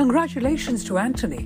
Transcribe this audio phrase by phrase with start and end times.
[0.00, 1.44] congratulations to Anthony,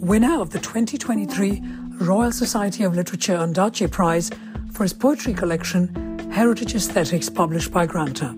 [0.00, 1.62] winner of the 2023
[2.00, 4.28] Royal Society of Literature Ondaatje Prize
[4.72, 5.86] for his poetry collection,
[6.32, 8.36] Heritage Aesthetics, published by Granta.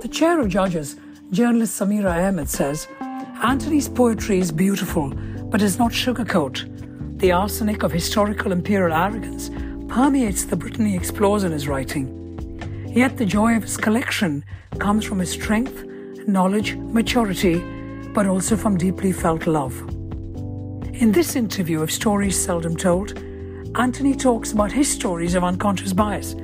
[0.00, 0.96] The chair of judges,
[1.30, 2.88] journalist Samira Ahmed, says
[3.44, 5.10] Anthony's poetry is beautiful,
[5.50, 6.66] but is not sugarcoat.
[7.20, 9.50] The arsenic of historical imperial arrogance
[9.88, 12.90] permeates the Britain he explores in his writing.
[12.92, 14.44] Yet the joy of his collection
[14.80, 15.84] comes from his strength,
[16.26, 17.62] knowledge, maturity,
[18.14, 19.76] but also from deeply felt love.
[20.94, 23.18] In this interview of Stories Seldom Told,
[23.76, 26.36] Anthony talks about his stories of unconscious bias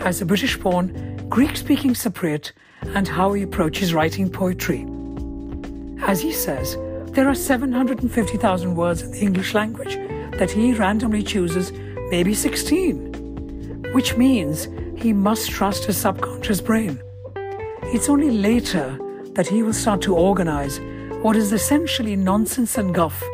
[0.00, 2.52] as a British born, Greek speaking Cypriot
[2.94, 4.86] and how he approaches writing poetry.
[6.06, 6.76] As he says,
[7.14, 9.94] there are 750,000 words in the English language
[10.38, 11.72] that he randomly chooses,
[12.10, 14.68] maybe 16, which means
[14.98, 17.00] he must trust his subconscious brain.
[17.84, 18.98] It's only later
[19.32, 20.80] that he will start to organize
[21.24, 23.24] what is essentially nonsense and guff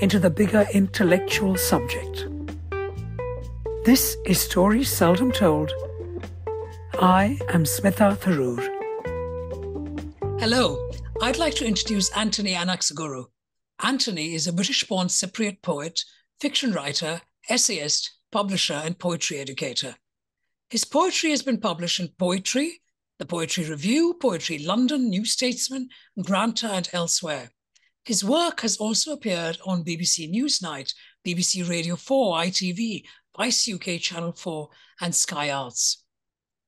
[0.00, 2.26] into the bigger intellectual subject.
[3.84, 5.70] This is Stories Seldom Told.
[6.94, 8.58] I am Smitha Tharoor.
[10.40, 10.90] Hello,
[11.22, 13.26] I'd like to introduce Anthony Anaxagorou.
[13.80, 16.00] Anthony is a British born Cypriot poet,
[16.40, 19.94] fiction writer, essayist, publisher, and poetry educator.
[20.68, 22.80] His poetry has been published in Poetry,
[23.18, 25.88] The Poetry Review, Poetry London, New Statesman,
[26.22, 27.50] Granta, and elsewhere.
[28.04, 30.94] His work has also appeared on BBC Newsnight,
[31.26, 33.04] BBC Radio 4, ITV,
[33.36, 34.68] Vice UK Channel 4,
[35.00, 36.04] and Sky Arts.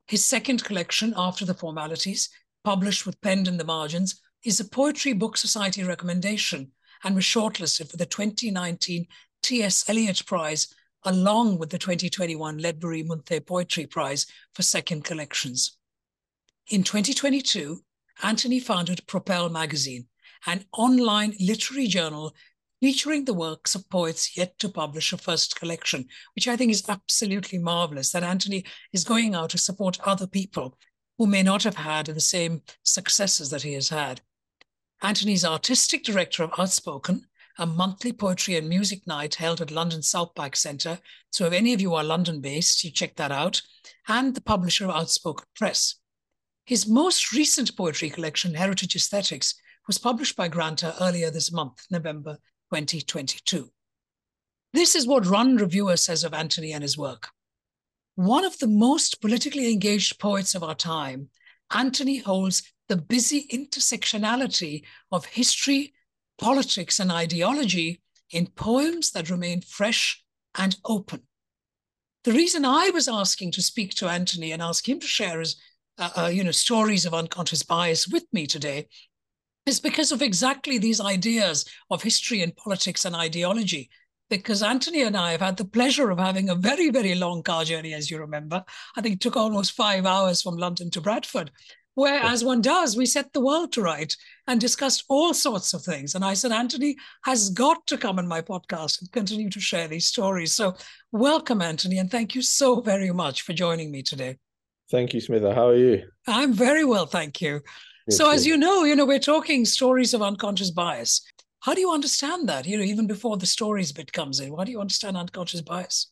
[0.07, 2.29] His second collection, After the Formalities,
[2.65, 6.73] published with Penned in the Margins, is a Poetry Book Society recommendation
[7.05, 9.07] and was shortlisted for the 2019
[9.43, 9.89] T.S.
[9.89, 15.78] Eliot Prize, along with the 2021 Ledbury Munthe Poetry Prize for second collections.
[16.71, 17.83] In 2022,
[18.23, 20.07] Anthony founded Propel magazine,
[20.45, 22.35] an online literary journal
[22.79, 26.87] featuring the works of poets yet to publish a first collection, which I think is
[26.87, 30.77] absolutely marvelous that Anthony is going out to support other people
[31.17, 34.21] who may not have had the same successes that he has had.
[35.01, 37.25] Anthony's artistic director of Outspoken,
[37.59, 40.99] a monthly poetry and music night held at London South Bank Centre.
[41.31, 43.63] So if any of you are London based, you check that out,
[44.07, 45.95] and the publisher of Outspoken Press.
[46.69, 49.55] His most recent poetry collection, Heritage Aesthetics,
[49.87, 52.35] was published by Granta earlier this month, November
[52.75, 53.71] 2022.
[54.75, 57.31] This is what Run Reviewer says of Anthony and his work.
[58.17, 61.31] One of the most politically engaged poets of our time,
[61.75, 65.95] Anthony holds the busy intersectionality of history,
[66.39, 70.23] politics, and ideology in poems that remain fresh
[70.55, 71.23] and open.
[72.25, 75.57] The reason I was asking to speak to Anthony and ask him to share his,
[75.99, 78.87] uh, uh, you know, stories of unconscious bias with me today
[79.67, 83.91] is because of exactly these ideas of history and politics and ideology.
[84.31, 87.65] Because Anthony and I have had the pleasure of having a very, very long car
[87.65, 88.63] journey, as you remember.
[88.97, 91.51] I think it took almost five hours from London to Bradford,
[91.95, 94.15] where, as one does, we set the world to right
[94.47, 96.15] and discussed all sorts of things.
[96.15, 99.89] And I said, Anthony has got to come on my podcast and continue to share
[99.89, 100.53] these stories.
[100.53, 100.77] So,
[101.11, 104.37] welcome, Anthony, and thank you so very much for joining me today.
[104.91, 105.55] Thank you, Smitha.
[105.55, 106.09] How are you?
[106.27, 107.61] I'm very well, thank you
[108.11, 111.23] so as you know, you know, we're talking stories of unconscious bias.
[111.61, 112.67] How do you understand that?
[112.67, 116.11] You know, even before the stories bit comes in, why do you understand unconscious bias?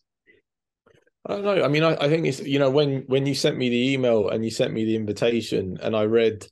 [1.27, 1.65] I don't know.
[1.65, 4.29] I mean, I, I think it's you know when when you sent me the email
[4.29, 6.47] and you sent me the invitation and I read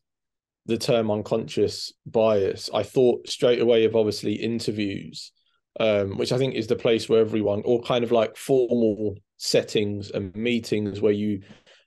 [0.66, 5.32] the term unconscious bias, I thought straight away of obviously interviews,
[5.78, 10.10] um, which I think is the place where everyone, or kind of like formal settings
[10.10, 11.42] and meetings where you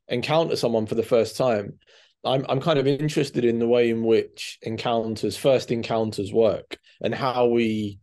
[0.07, 1.79] encounter someone for the first time.
[2.25, 7.13] I'm I'm kind of interested in the way in which encounters, first encounters work and
[7.13, 8.00] how we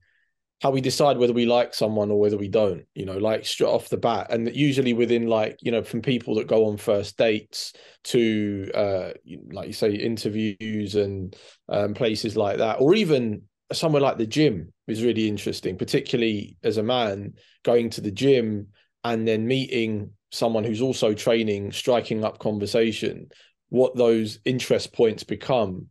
[0.62, 3.69] how we decide whether we like someone or whether we don't, you know, like straight
[3.69, 4.28] off the bat.
[4.31, 9.10] And usually within like, you know, from people that go on first dates to uh
[9.53, 11.36] like you say, interviews and
[11.69, 13.42] um, places like that, or even
[13.72, 18.68] somewhere like the gym is really interesting, particularly as a man going to the gym
[19.03, 23.28] and then meeting someone who's also training, striking up conversation
[23.75, 25.89] what those interest points become.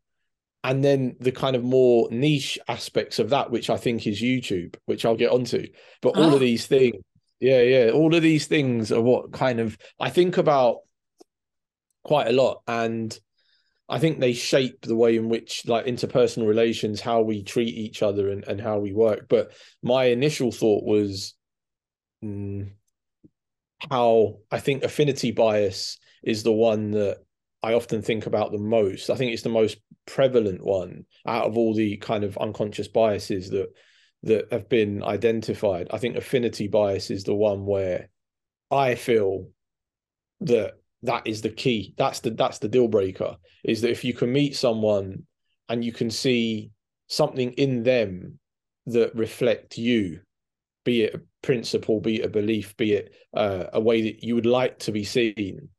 [0.64, 4.78] And then the kind of more niche aspects of that which i think is youtube
[4.86, 5.68] which i'll get onto.
[6.02, 6.36] But all oh.
[6.36, 6.96] of these things
[7.42, 10.78] yeah yeah all of these things are what kind of i think about
[12.04, 12.62] quite a lot.
[12.68, 13.18] And
[13.90, 18.02] i think they shape the way in which like interpersonal relations how we treat each
[18.02, 19.28] other and, and how we work.
[19.28, 19.52] But
[19.82, 21.34] my initial thought was
[22.24, 22.72] mm,
[23.90, 27.18] how i think affinity bias is the one that
[27.64, 29.10] I often think about the most.
[29.10, 33.50] I think it's the most prevalent one out of all the kind of unconscious biases
[33.52, 33.70] that
[34.24, 35.88] that have been identified.
[35.92, 38.10] I think affinity bias is the one where
[38.70, 39.48] I feel
[40.42, 41.94] that that is the key.
[41.98, 43.38] That's the that's the deal breaker.
[43.64, 45.24] Is that if you can meet someone
[45.70, 46.72] and you can see
[47.08, 48.40] something in them
[48.88, 50.20] that reflect you,
[50.84, 54.36] be it a principle, be it a belief, be it uh, a way that you
[54.36, 55.70] would like to be seen.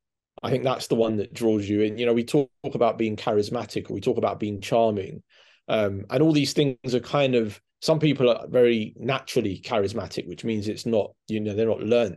[0.42, 1.96] I think that's the one that draws you in.
[1.96, 5.22] You know, we talk about being charismatic, or we talk about being charming,
[5.68, 10.44] um, and all these things are kind of some people are very naturally charismatic, which
[10.44, 12.16] means it's not, you know, they're not learned,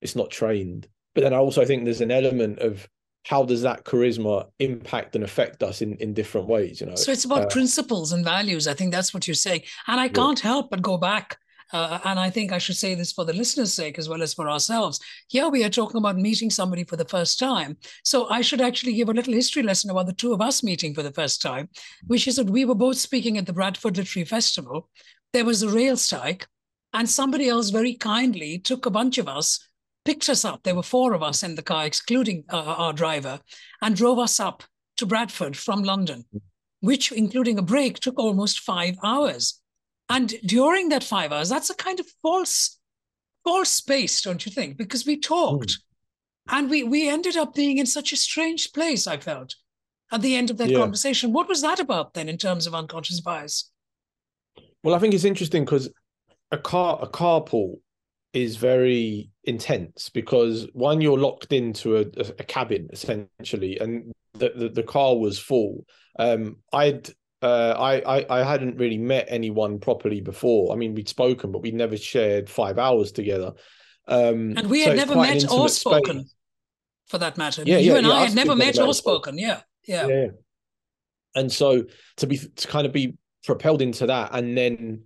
[0.00, 0.88] it's not trained.
[1.14, 2.88] But then I also think there's an element of
[3.24, 6.94] how does that charisma impact and affect us in, in different ways, you know?
[6.94, 8.66] So it's about uh, principles and values.
[8.66, 9.62] I think that's what you're saying.
[9.86, 11.38] And I can't help but go back
[11.72, 14.34] uh, and I think I should say this for the listeners' sake as well as
[14.34, 15.00] for ourselves.
[15.28, 17.76] Here we are talking about meeting somebody for the first time.
[18.04, 20.94] So I should actually give a little history lesson about the two of us meeting
[20.94, 21.68] for the first time,
[22.06, 24.88] which is that we were both speaking at the Bradford Literary Festival.
[25.32, 26.46] There was a rail strike,
[26.92, 29.66] and somebody else very kindly took a bunch of us,
[30.04, 30.62] picked us up.
[30.62, 33.40] There were four of us in the car, excluding uh, our driver,
[33.80, 34.62] and drove us up
[34.98, 36.26] to Bradford from London,
[36.80, 39.61] which, including a break, took almost five hours.
[40.12, 42.78] And during that five hours, that's a kind of false,
[43.44, 44.76] false space, don't you think?
[44.76, 45.78] Because we talked mm.
[46.50, 49.54] and we we ended up being in such a strange place, I felt,
[50.12, 50.78] at the end of that yeah.
[50.78, 51.32] conversation.
[51.32, 53.70] What was that about then in terms of unconscious bias?
[54.84, 55.88] Well, I think it's interesting because
[56.50, 57.76] a car a carpool
[58.34, 62.04] is very intense because one you're locked into a,
[62.38, 65.84] a cabin essentially and the, the, the car was full
[66.18, 67.10] um i'd
[67.42, 70.72] uh, I, I I hadn't really met anyone properly before.
[70.72, 73.52] I mean, we'd spoken, but we'd never shared five hours together.
[74.08, 76.34] Um, and we so had never met or spoken, space.
[77.08, 77.62] for that matter.
[77.64, 79.38] Yeah, you yeah, and yeah, I had never met or spoken.
[79.38, 80.26] Yeah, yeah, yeah.
[81.34, 81.84] And so
[82.16, 85.04] to be to kind of be propelled into that, and then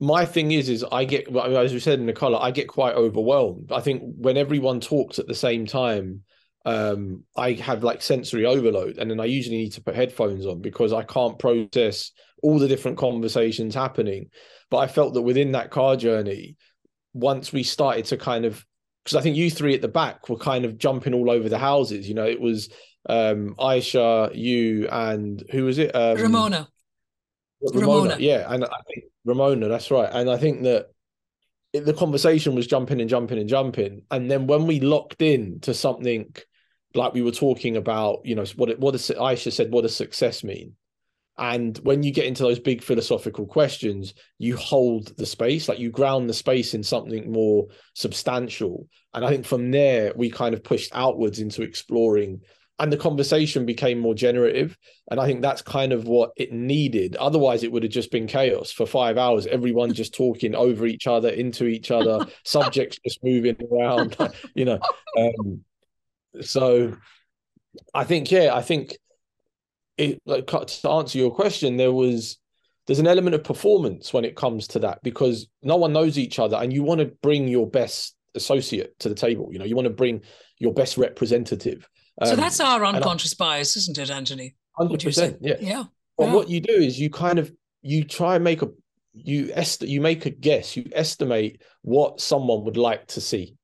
[0.00, 3.72] my thing is, is I get as we said in Nicola, I get quite overwhelmed.
[3.72, 6.22] I think when everyone talks at the same time,
[6.64, 10.60] um, I have like sensory overload, and then I usually need to put headphones on
[10.60, 12.12] because I can't process
[12.42, 14.30] all the different conversations happening.
[14.70, 16.56] But I felt that within that car journey,
[17.12, 18.64] once we started to kind of,
[19.04, 21.58] because I think you three at the back were kind of jumping all over the
[21.58, 22.08] houses.
[22.08, 22.70] You know, it was
[23.08, 25.94] um, Aisha, you, and who was it?
[25.94, 26.68] Um, Ramona.
[27.60, 27.86] Ramona.
[27.86, 28.16] Ramona.
[28.18, 29.68] Yeah, and I think Ramona.
[29.68, 30.08] That's right.
[30.10, 30.88] And I think that
[31.74, 35.74] the conversation was jumping and jumping and jumping, and then when we locked in to
[35.74, 36.34] something
[36.94, 40.44] like we were talking about, you know, what what does Aisha said, what does success
[40.44, 40.74] mean?
[41.36, 45.90] And when you get into those big philosophical questions, you hold the space, like you
[45.90, 48.88] ground the space in something more substantial.
[49.12, 52.42] And I think from there, we kind of pushed outwards into exploring,
[52.78, 54.76] and the conversation became more generative.
[55.10, 57.16] And I think that's kind of what it needed.
[57.16, 61.08] Otherwise, it would have just been chaos for five hours, everyone just talking over each
[61.08, 64.16] other, into each other, subjects just moving around,
[64.54, 64.78] you know.
[65.18, 65.64] Um,
[66.40, 66.96] so
[67.92, 68.96] I think, yeah, I think
[69.96, 72.38] it like to answer your question, there was
[72.86, 76.38] there's an element of performance when it comes to that because no one knows each
[76.38, 79.48] other and you want to bring your best associate to the table.
[79.52, 80.22] You know, you want to bring
[80.58, 81.88] your best representative.
[82.20, 84.54] Um, so that's our unconscious I, bias, isn't it, Anthony?
[84.72, 85.38] Hundred percent.
[85.40, 85.56] Yeah.
[85.60, 85.84] Yeah.
[86.18, 86.34] But yeah.
[86.34, 87.52] what you do is you kind of
[87.82, 88.68] you try and make a
[89.12, 93.56] you est you make a guess, you estimate what someone would like to see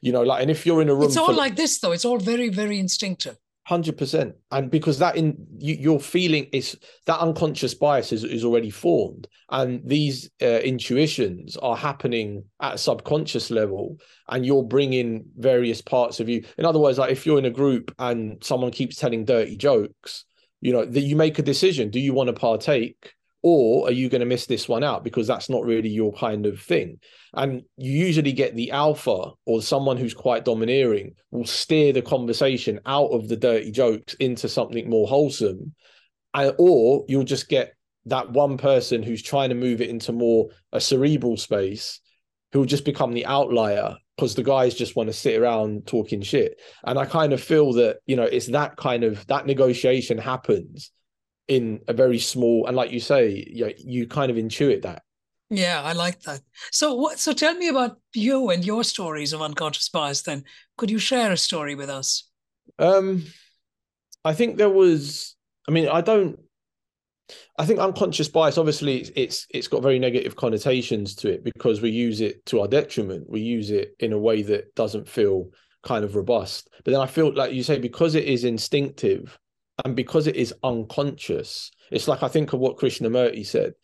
[0.00, 1.92] you know like and if you're in a room it's all like this though.
[1.92, 3.36] It's all very very instinctive.
[3.68, 6.76] 100% and because that in you, your feeling is
[7.06, 9.28] that unconscious bias is, is already formed.
[9.50, 16.18] And these uh, intuitions are happening at a subconscious level and you're bringing various parts
[16.18, 16.44] of you.
[16.58, 20.24] In other words like if you're in a group and someone keeps telling dirty jokes
[20.60, 21.90] you know that you make a decision.
[21.90, 25.02] Do you want to partake or are you going to miss this one out?
[25.02, 26.98] Because that's not really your kind of thing.
[27.32, 32.80] And you usually get the alpha or someone who's quite domineering will steer the conversation
[32.84, 35.74] out of the dirty jokes into something more wholesome.
[36.34, 37.74] And, or you'll just get
[38.06, 42.00] that one person who's trying to move it into more a cerebral space
[42.52, 46.60] who'll just become the outlier because the guys just want to sit around talking shit.
[46.84, 50.90] And i kind of feel that you know it's that kind of that negotiation happens
[51.50, 55.02] in a very small and like you say you, know, you kind of intuit that.
[55.50, 56.40] Yeah i like that.
[56.70, 60.44] So what so tell me about you and your stories of unconscious bias then.
[60.78, 62.28] Could you share a story with us?
[62.78, 63.24] Um
[64.24, 65.34] i think there was
[65.66, 66.38] i mean i don't
[67.58, 71.80] i think unconscious bias obviously it's, it's it's got very negative connotations to it because
[71.80, 73.28] we use it to our detriment.
[73.28, 75.48] We use it in a way that doesn't feel
[75.82, 76.68] kind of robust.
[76.84, 79.36] But then I feel like you say because it is instinctive
[79.84, 83.74] and because it is unconscious, it's like I think of what Krishnamurti said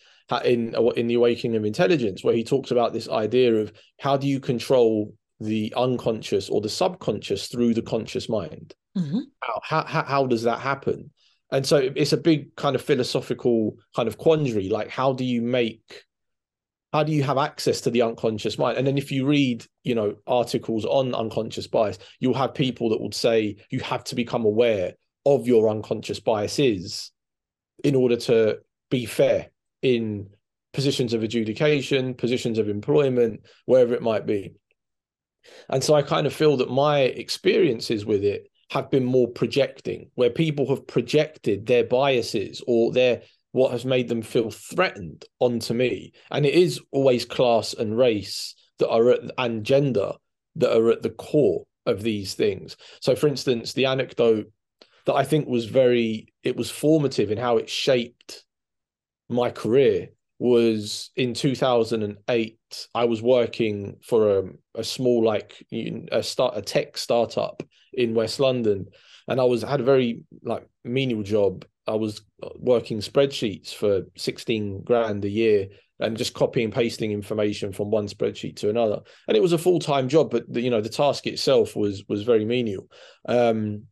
[0.45, 4.27] in in the Awakening of Intelligence, where he talks about this idea of how do
[4.27, 8.75] you control the unconscious or the subconscious through the conscious mind.
[8.97, 9.21] Mm-hmm.
[9.41, 11.11] How, how how does that happen?
[11.53, 14.69] And so it's a big kind of philosophical kind of quandary.
[14.69, 16.03] Like, how do you make
[16.93, 19.95] how do you have access to the unconscious mind and then if you read you
[19.95, 24.47] know articles on unconscious bias you'll have people that would say you have to become
[24.47, 24.95] aware
[25.27, 27.13] of your unconscious biases
[27.85, 28.59] in order to
[28.91, 29.51] be fair
[29.83, 30.31] in
[30.73, 34.55] positions of adjudication positions of employment wherever it might be
[35.69, 40.11] and so i kind of feel that my experiences with it have been more projecting
[40.15, 43.23] where people have projected their biases or their
[43.57, 46.13] what has made them feel threatened onto me.
[46.31, 50.13] And it is always class and race that are at, and gender
[50.57, 52.77] that are at the core of these things.
[53.01, 54.53] So, for instance, the anecdote
[55.07, 58.45] that I think was very, it was formative in how it shaped
[59.29, 62.59] my career was in 2008
[62.95, 64.43] i was working for a,
[64.75, 65.67] a small like
[66.13, 67.63] a start a tech startup
[67.95, 68.85] in west london
[69.29, 72.23] and i was had a very like menial job I was
[72.57, 75.69] working spreadsheets for 16 grand a year
[76.01, 79.01] and just copying and pasting information from one spreadsheet to another.
[79.29, 82.05] And it was a full time job, but the, you know the task itself was
[82.09, 82.89] was very menial.
[83.29, 83.85] Um,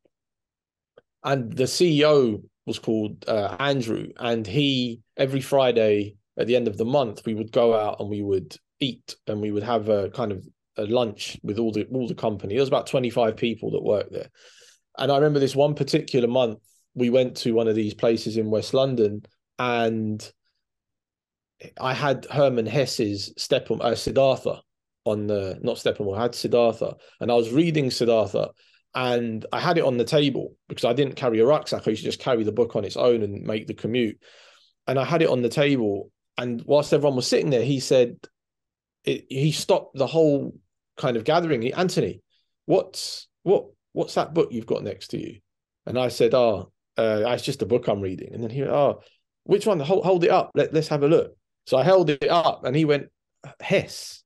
[1.24, 6.76] and the CEO was called uh, Andrew, and he every Friday at the end of
[6.76, 10.10] the month we would go out and we would eat and we would have a
[10.10, 10.44] kind of
[10.76, 12.54] a lunch with all the all the company.
[12.54, 14.28] There was about 25 people that worked there.
[14.98, 16.58] And I remember this one particular month
[16.94, 19.22] we went to one of these places in West London
[19.58, 20.32] and
[21.80, 24.60] I had Hermann Hesse's Stephen uh, Siddhartha
[25.04, 28.50] on the not Steppenwolf, I had Siddhartha and I was reading Siddhartha
[28.94, 31.86] and I had it on the table because I didn't carry a rucksack.
[31.86, 34.18] I used to just carry the book on its own and make the commute.
[34.86, 36.10] And I had it on the table.
[36.38, 38.16] And whilst everyone was sitting there, he said,
[39.04, 40.56] it, he stopped the whole
[40.96, 41.62] kind of gathering.
[41.62, 42.22] He, Anthony,
[42.66, 45.40] what's what what's that book you've got next to you?
[45.86, 48.32] And I said, Oh, uh, it's just a book I'm reading.
[48.32, 49.00] And then he went, oh,
[49.44, 49.80] which one?
[49.80, 50.50] Hold, hold it up.
[50.54, 51.36] Let, let's have a look.
[51.66, 53.08] So I held it up and he went,
[53.60, 54.22] Hess,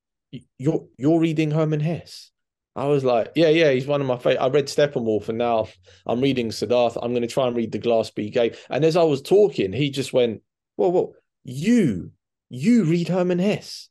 [0.59, 2.31] you're, you're reading Hermann Hesse.
[2.79, 4.41] I was like, yeah, yeah, he's one of my favorite.
[4.41, 5.69] I read Steppenwolf and now
[6.07, 7.01] I'm reading Siddhartha.
[7.03, 8.53] I'm going to try and read The Glass Bead Game.
[8.71, 10.43] And as I was talking, he just went,
[10.77, 12.13] whoa, whoa, you,
[12.51, 13.89] you read Hermann Hesse.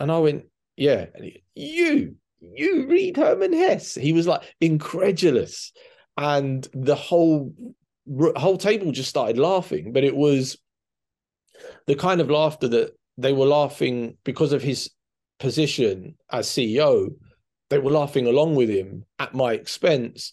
[0.00, 3.94] And I went, yeah, he, you, you read Hermann Hesse.
[3.94, 5.72] He was like incredulous.
[6.16, 7.52] And the whole
[8.36, 10.56] whole table just started laughing, but it was
[11.86, 14.90] the kind of laughter that they were laughing because of his
[15.38, 17.10] position as CEO.
[17.70, 20.32] They were laughing along with him at my expense.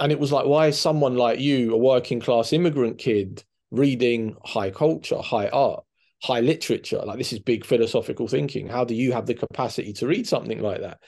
[0.00, 4.36] And it was like, why is someone like you, a working class immigrant kid, reading
[4.44, 5.84] high culture, high art,
[6.22, 7.02] high literature?
[7.04, 8.68] Like, this is big philosophical thinking.
[8.68, 10.98] How do you have the capacity to read something like that?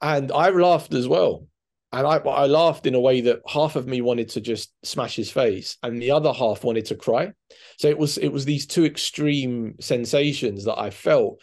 [0.00, 1.46] And I laughed as well
[1.92, 5.16] and I, I laughed in a way that half of me wanted to just smash
[5.16, 7.32] his face and the other half wanted to cry
[7.78, 11.40] so it was it was these two extreme sensations that i felt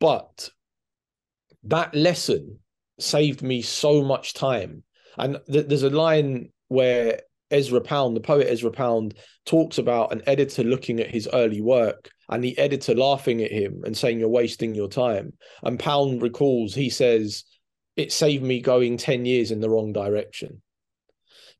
[0.00, 0.50] but
[1.64, 2.58] that lesson
[2.98, 4.82] saved me so much time
[5.18, 7.20] and th- there's a line where
[7.50, 12.10] ezra pound the poet ezra pound talks about an editor looking at his early work
[12.30, 15.32] and the editor laughing at him and saying you're wasting your time
[15.62, 17.44] and pound recalls he says
[17.96, 20.62] it saved me going 10 years in the wrong direction.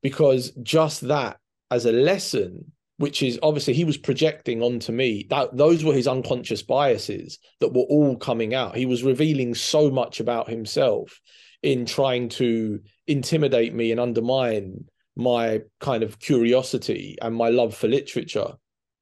[0.03, 1.39] Because just that
[1.71, 6.07] as a lesson, which is obviously he was projecting onto me, that those were his
[6.07, 8.77] unconscious biases that were all coming out.
[8.77, 11.21] He was revealing so much about himself
[11.63, 14.85] in trying to intimidate me and undermine
[15.17, 18.53] my kind of curiosity and my love for literature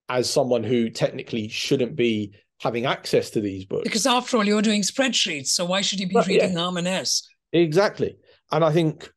[0.09, 3.85] as someone who technically shouldn't be having access to these books.
[3.85, 6.61] Because after all, you're doing spreadsheets, so why should you be reading yeah.
[6.61, 7.29] Hermann Hesse?
[7.53, 8.17] Exactly.
[8.51, 9.11] And I think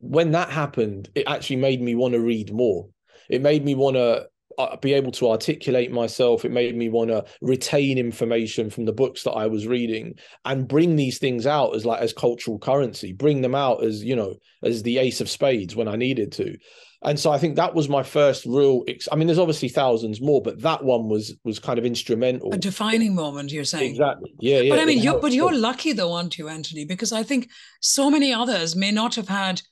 [0.00, 2.88] when that happened, it actually made me want to read more.
[3.28, 4.26] It made me want to
[4.58, 6.44] uh, be able to articulate myself.
[6.44, 10.68] It made me want to retain information from the books that I was reading and
[10.68, 14.34] bring these things out as like as cultural currency, bring them out as, you know,
[14.62, 16.56] as the ace of spades when I needed to
[17.02, 18.84] and so I think that was my first real.
[19.12, 22.52] I mean, there's obviously thousands more, but that one was was kind of instrumental.
[22.52, 23.92] A defining moment, you're saying.
[23.92, 24.34] Exactly.
[24.40, 24.70] Yeah, yeah.
[24.70, 26.84] But I mean, you but you're lucky though, aren't you, Anthony?
[26.84, 29.62] Because I think so many others may not have had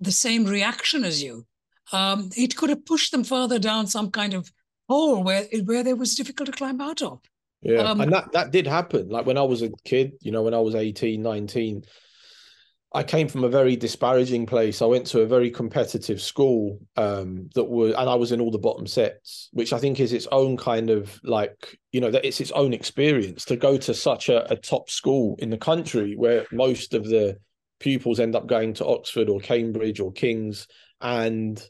[0.00, 1.46] the same reaction as you.
[1.92, 4.50] Um, it could have pushed them further down some kind of
[4.88, 7.20] hole where where there was difficult to climb out of.
[7.62, 9.08] Yeah, um, and that that did happen.
[9.08, 11.84] Like when I was a kid, you know, when I was 18, 19,
[12.94, 14.80] I came from a very disparaging place.
[14.80, 18.52] I went to a very competitive school um, that was, and I was in all
[18.52, 22.24] the bottom sets, which I think is its own kind of like, you know, that
[22.24, 26.14] it's its own experience to go to such a, a top school in the country
[26.14, 27.36] where most of the
[27.80, 30.68] pupils end up going to Oxford or Cambridge or King's,
[31.00, 31.68] and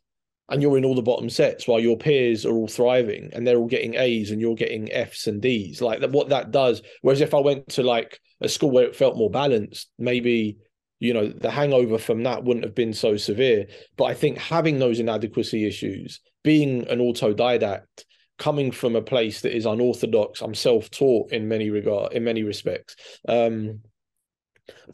[0.50, 3.56] and you're in all the bottom sets while your peers are all thriving and they're
[3.56, 5.80] all getting A's and you're getting F's and D's.
[5.80, 6.82] Like that, what that does.
[7.00, 10.58] Whereas if I went to like a school where it felt more balanced, maybe
[11.00, 14.78] you know the hangover from that wouldn't have been so severe but i think having
[14.78, 18.04] those inadequacy issues being an autodidact
[18.38, 22.96] coming from a place that is unorthodox i'm self-taught in many regard in many respects
[23.28, 23.80] um,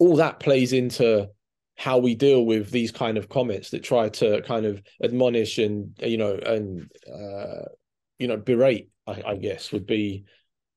[0.00, 1.28] all that plays into
[1.80, 5.96] how we deal with these kind of comments that try to kind of admonish and
[6.02, 7.64] you know and uh,
[8.18, 10.24] you know berate I, I guess would be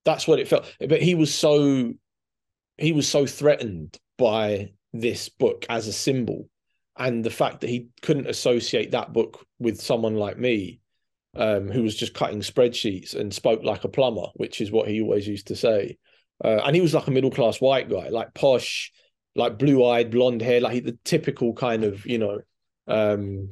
[0.05, 0.73] that's what it felt.
[0.79, 1.91] But he was so
[2.77, 6.47] he was so threatened by this book as a symbol
[6.97, 10.79] and the fact that he couldn't associate that book with someone like me
[11.35, 15.01] um, who was just cutting spreadsheets and spoke like a plumber which is what he
[15.01, 15.97] always used to say.
[16.41, 18.93] Uh, and he was like a middle class white guy like posh
[19.35, 22.39] like blue eyed blonde hair like the typical kind of you know
[22.87, 23.49] um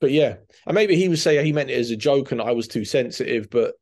[0.00, 0.36] but yeah.
[0.64, 2.84] And maybe he would say he meant it as a joke and i was too
[2.84, 3.74] sensitive but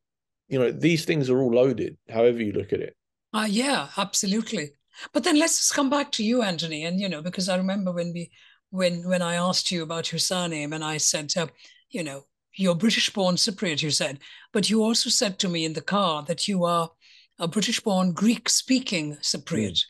[0.47, 2.95] you know these things are all loaded however you look at it.
[3.33, 4.71] Uh, yeah absolutely.
[5.13, 7.91] But then let's just come back to you, Anthony, and you know, because I remember
[7.91, 8.31] when we
[8.69, 11.47] when when I asked you about your surname, and I said, uh,
[11.89, 12.25] you know,
[12.55, 14.19] you're British-born Cypriot, you said,
[14.51, 16.91] but you also said to me in the car that you are
[17.39, 19.85] a British-born Greek-speaking Cypriot, mm.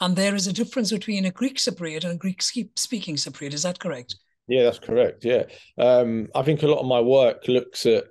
[0.00, 3.54] And there is a difference between a Greek Cypriot and a Greek-speaking Cypriot.
[3.54, 4.16] Is that correct?
[4.48, 5.24] Yeah, that's correct.
[5.24, 5.44] Yeah,
[5.78, 8.04] um, I think a lot of my work looks at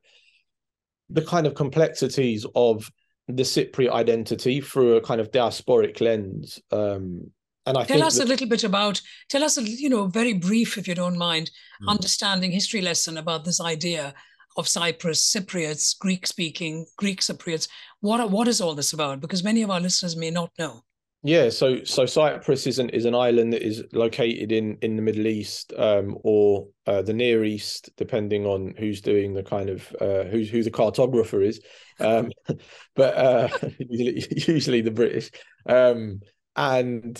[1.10, 2.90] the kind of complexities of
[3.28, 6.60] the Cypriot identity through a kind of diasporic lens.
[6.72, 7.32] Um,
[7.66, 10.34] and I tell us that, a little bit about tell us a you know very
[10.34, 11.50] brief if you don't mind
[11.82, 11.90] mm.
[11.90, 14.14] understanding history lesson about this idea
[14.58, 17.68] of Cyprus Cypriots Greek speaking Greek Cypriots
[18.02, 20.84] what what is all this about because many of our listeners may not know
[21.26, 25.02] yeah, so so Cyprus is an is an island that is located in in the
[25.02, 29.96] Middle East um, or uh, the Near East, depending on who's doing the kind of
[30.00, 31.62] uh, who's who the cartographer is,
[32.00, 32.32] um,
[32.96, 33.48] but uh,
[33.80, 35.32] usually, the British,
[35.66, 36.20] um,
[36.56, 37.20] and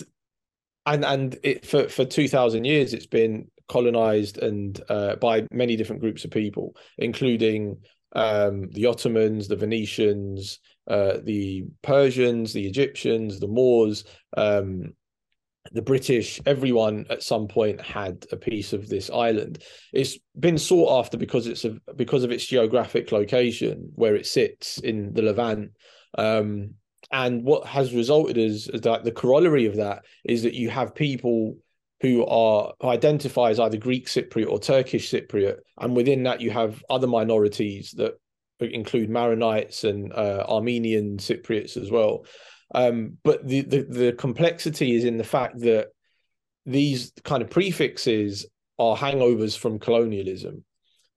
[0.86, 5.74] and and it for for two thousand years it's been colonized and uh, by many
[5.74, 7.78] different groups of people, including
[8.16, 14.04] um, the Ottomans, the Venetians, uh, the Persians, the Egyptians, the Moors,
[14.36, 14.94] um,
[15.72, 19.62] the British, everyone at some point had a piece of this island.
[19.92, 24.78] It's been sought after because it's a, because of its geographic location, where it sits
[24.78, 25.72] in the Levant.
[26.16, 26.74] Um,
[27.12, 30.94] and what has resulted is, is that the corollary of that is that you have
[30.94, 31.58] people
[32.00, 36.50] who are who identify as either Greek Cypriot or Turkish Cypriot, and within that you
[36.50, 38.14] have other minorities that
[38.60, 42.24] include Maronites and uh, Armenian Cypriots as well.
[42.74, 45.88] Um, but the, the the complexity is in the fact that
[46.64, 48.46] these kind of prefixes
[48.78, 50.64] are hangovers from colonialism.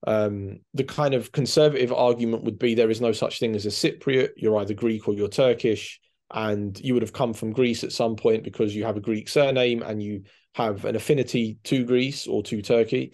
[0.08, 3.70] Um, the kind of conservative argument would be there is no such thing as a
[3.70, 4.30] Cypriot.
[4.38, 6.00] You're either Greek or you're Turkish,
[6.32, 9.28] and you would have come from Greece at some point because you have a Greek
[9.28, 10.24] surname and you
[10.56, 13.13] have an affinity to Greece or to Turkey.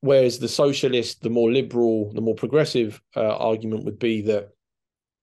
[0.00, 4.48] Whereas the socialist, the more liberal, the more progressive uh, argument would be that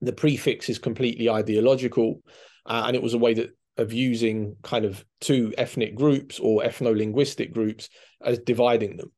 [0.02, 2.22] the prefix is completely ideological,
[2.66, 6.62] uh, and it was a way that of using kind of two ethnic groups or
[6.62, 7.90] ethno-linguistic groups
[8.24, 9.12] as dividing them.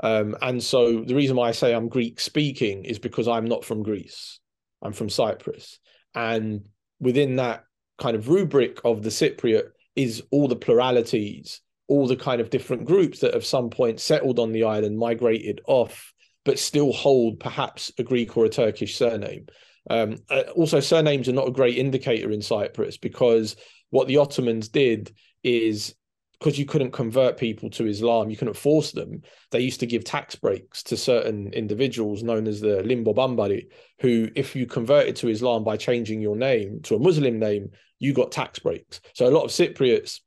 [0.00, 3.64] Um, and so the reason why I say I'm Greek speaking is because I'm not
[3.64, 4.40] from Greece.
[4.82, 5.78] I'm from Cyprus.
[6.14, 6.66] And
[7.02, 7.64] within that
[7.98, 11.60] kind of rubric of the Cypriot is all the pluralities
[11.92, 15.60] all the kind of different groups that have some point settled on the island, migrated
[15.66, 19.46] off, but still hold perhaps a Greek or a Turkish surname.
[19.90, 23.56] Um, uh, also, surnames are not a great indicator in Cyprus because
[23.90, 25.94] what the Ottomans did is
[26.42, 29.22] because you couldn't convert people to Islam, you couldn't force them.
[29.52, 33.66] They used to give tax breaks to certain individuals known as the Linobambaki,
[34.00, 38.12] who, if you converted to Islam by changing your name to a Muslim name, you
[38.12, 39.00] got tax breaks.
[39.14, 40.18] So a lot of Cypriots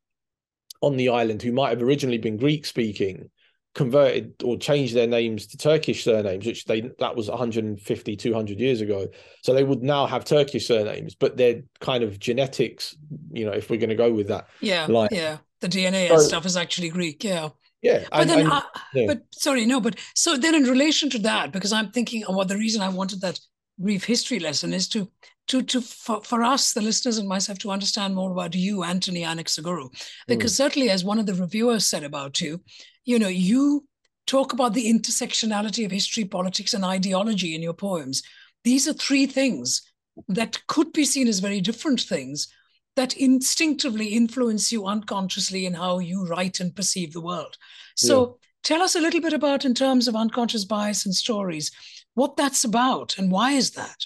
[0.79, 3.29] on the island who might have originally been Greek speaking
[3.73, 8.79] converted or changed their names to Turkish surnames, which they that was 150, 200 years
[8.79, 9.07] ago.
[9.43, 12.95] So they would now have Turkish surnames, but their kind of genetics,
[13.33, 14.47] you know, if we're going to go with that.
[14.61, 14.85] Yeah.
[14.85, 15.09] Line.
[15.11, 15.39] Yeah.
[15.61, 17.23] The DNA so, and stuff is actually Greek.
[17.23, 17.49] Yeah.
[17.81, 18.03] Yeah.
[18.11, 18.63] But and, then, and, I,
[18.93, 19.05] yeah.
[19.07, 22.45] but sorry, no, but so then in relation to that, because I'm thinking, what well,
[22.45, 23.39] the reason I wanted that
[23.77, 25.09] brief history lesson is to
[25.47, 29.21] to to for, for us the listeners and myself to understand more about you anthony
[29.21, 29.89] anaxagorou
[30.27, 30.57] because mm.
[30.57, 32.61] certainly as one of the reviewers said about you
[33.03, 33.85] you know you
[34.27, 38.23] talk about the intersectionality of history politics and ideology in your poems
[38.63, 39.81] these are three things
[40.29, 42.47] that could be seen as very different things
[42.95, 47.57] that instinctively influence you unconsciously in how you write and perceive the world
[47.95, 48.33] so yeah.
[48.63, 51.71] tell us a little bit about in terms of unconscious bias and stories
[52.13, 54.05] what that's about and why is that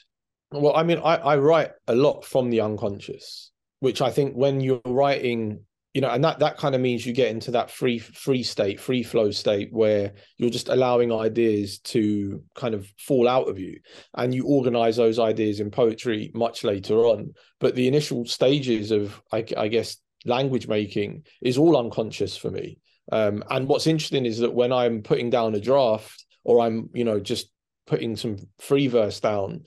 [0.52, 4.62] well, I mean, I, I write a lot from the unconscious, which I think when
[4.62, 7.98] you're writing, you know, and that that kind of means you get into that free
[7.98, 13.50] free state, free flow state where you're just allowing ideas to kind of fall out
[13.50, 13.80] of you,
[14.14, 17.34] and you organize those ideas in poetry much later on.
[17.60, 22.78] But the initial stages of, I, I guess, language making is all unconscious for me.
[23.12, 27.04] Um, and what's interesting is that when I'm putting down a draft or I'm, you
[27.04, 27.50] know, just
[27.88, 29.64] putting some free verse down,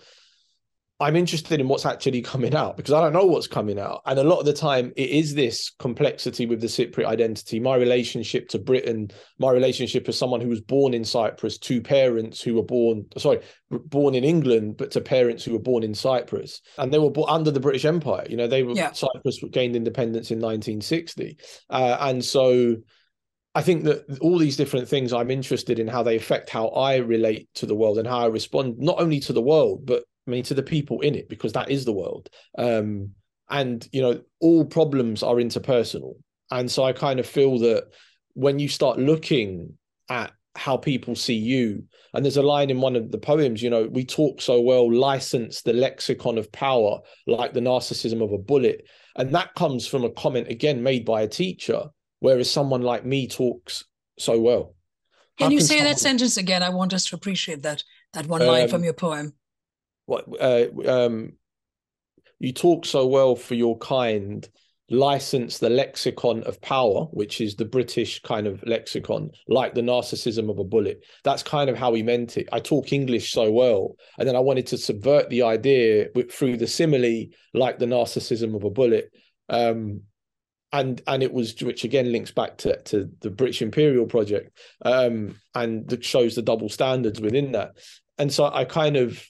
[1.02, 4.02] I'm interested in what's actually coming out because I don't know what's coming out.
[4.06, 7.74] And a lot of the time, it is this complexity with the Cypriot identity, my
[7.74, 9.10] relationship to Britain,
[9.40, 13.40] my relationship as someone who was born in Cyprus to parents who were born, sorry,
[13.68, 16.60] born in England, but to parents who were born in Cyprus.
[16.78, 18.24] And they were born under the British Empire.
[18.30, 18.92] You know, they were, yeah.
[18.92, 21.36] Cyprus gained independence in 1960.
[21.68, 22.76] Uh, and so,
[23.54, 26.96] I think that all these different things I'm interested in how they affect how I
[26.96, 30.30] relate to the world and how I respond not only to the world but I
[30.30, 32.28] mean, to the people in it, because that is the world.
[32.56, 33.10] Um,
[33.50, 36.14] and you know, all problems are interpersonal,
[36.50, 37.88] and so I kind of feel that
[38.34, 39.76] when you start looking
[40.08, 43.70] at how people see you, and there's a line in one of the poems, you
[43.70, 48.38] know, we talk so well, license the lexicon of power, like the narcissism of a
[48.38, 51.84] bullet, and that comes from a comment again made by a teacher,
[52.20, 53.84] whereas someone like me talks
[54.18, 54.74] so well.
[55.38, 55.86] Can you say someone...
[55.86, 56.62] that sentence again?
[56.62, 57.82] I want us to appreciate that
[58.12, 59.34] that one line um, from your poem
[60.06, 61.32] what uh, um,
[62.38, 64.48] you talk so well for your kind
[64.90, 70.50] license the lexicon of power which is the british kind of lexicon like the narcissism
[70.50, 71.02] of a bullet.
[71.24, 72.48] That's kind of how he meant it.
[72.52, 73.96] I talk english so well.
[74.18, 78.64] And then i wanted to subvert the idea through the simile like the narcissism of
[78.64, 79.10] a bullet.
[79.48, 80.02] Um,
[80.72, 85.36] and and it was which again links back to, to the british imperial project um,
[85.54, 87.72] and shows the double standards within that.
[88.18, 89.24] And so i kind of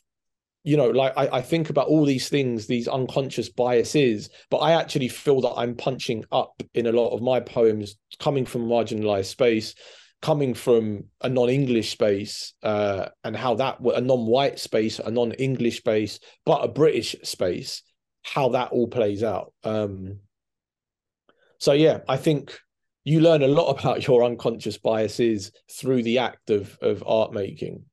[0.64, 4.72] you know, like I, I think about all these things, these unconscious biases, but I
[4.72, 9.26] actually feel that I'm punching up in a lot of my poems coming from marginalized
[9.26, 9.74] space,
[10.20, 16.20] coming from a non-English space, uh, and how that a non-white space, a non-English space,
[16.46, 17.82] but a British space,
[18.22, 19.52] how that all plays out.
[19.64, 20.20] Um,
[21.58, 22.56] so yeah, I think
[23.02, 27.84] you learn a lot about your unconscious biases through the act of of art making.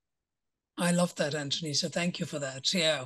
[0.80, 1.74] I love that, Anthony.
[1.74, 2.74] So thank you for that.
[2.74, 3.06] Yeah.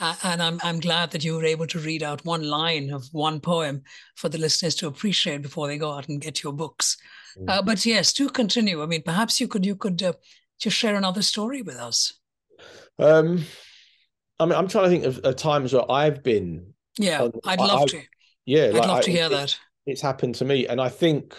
[0.00, 3.08] Uh, and I'm I'm glad that you were able to read out one line of
[3.12, 3.82] one poem
[4.16, 6.96] for the listeners to appreciate before they go out and get your books.
[7.38, 7.48] Mm.
[7.48, 8.82] Uh, but yes, to continue.
[8.82, 10.14] I mean, perhaps you could you could uh,
[10.58, 12.14] just share another story with us.
[12.98, 13.44] Um,
[14.40, 16.74] I mean, I'm trying to think of, of times where I've been.
[16.98, 18.02] Yeah, on, I'd love I, to.
[18.46, 19.56] Yeah, I'd like, love to hear that.
[19.86, 21.36] It's happened to me, and I think.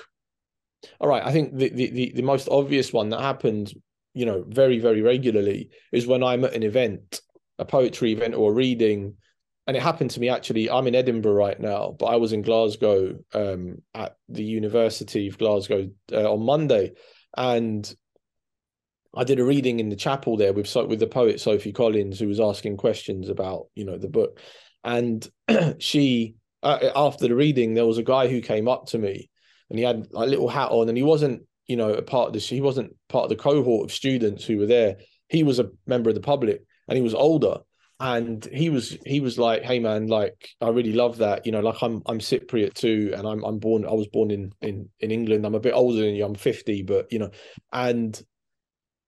[1.01, 3.73] All right, I think the, the the the most obvious one that happened
[4.15, 7.21] you know, very, very regularly is when I'm at an event,
[7.59, 9.15] a poetry event or a reading.
[9.67, 10.69] And it happened to me actually.
[10.69, 15.37] I'm in Edinburgh right now, but I was in Glasgow um, at the University of
[15.37, 16.93] Glasgow uh, on Monday.
[17.35, 17.93] And
[19.13, 22.27] I did a reading in the chapel there with with the poet Sophie Collins, who
[22.27, 24.39] was asking questions about you know the book,
[24.83, 25.27] and
[25.79, 29.29] she uh, after the reading there was a guy who came up to me,
[29.69, 32.33] and he had a little hat on, and he wasn't you know, a part of
[32.33, 32.47] this.
[32.47, 34.97] He wasn't part of the cohort of students who were there.
[35.29, 37.59] He was a member of the public, and he was older.
[37.99, 41.45] And he was he was like, "Hey man, like I really love that.
[41.45, 43.85] You know, like I'm I'm Cypriot too, and I'm I'm born.
[43.85, 45.45] I was born in in in England.
[45.45, 46.25] I'm a bit older than you.
[46.25, 47.31] I'm 50, but you know,
[47.71, 48.21] and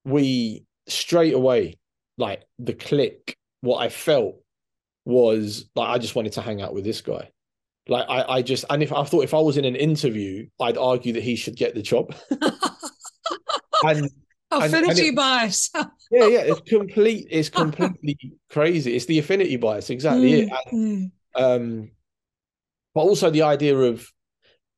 [0.06, 1.76] we straight away,
[2.18, 3.36] like the click.
[3.62, 4.36] What I felt
[5.04, 7.30] was like I just wanted to hang out with this guy.
[7.90, 10.78] Like I, I just and if I thought if I was in an interview, I'd
[10.78, 12.14] argue that he should get the job.
[13.84, 14.10] and
[14.52, 15.70] affinity and, and it, bias.
[16.12, 17.28] yeah, yeah, it's complete.
[17.30, 18.96] It's completely crazy.
[18.96, 20.54] It's the affinity bias, exactly mm, it.
[20.72, 21.12] And, mm.
[21.36, 21.92] Um,
[22.94, 24.10] but also the idea of